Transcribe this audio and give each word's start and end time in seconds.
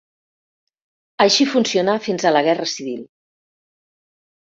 Així 1.27 1.47
funcionà 1.53 1.97
fins 2.09 2.27
a 2.27 2.35
la 2.37 2.45
guerra 2.51 2.69
civil. 2.75 3.09